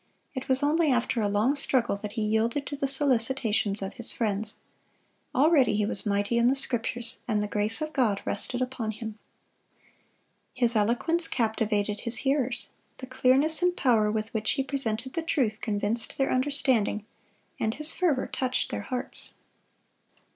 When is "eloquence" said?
10.75-11.27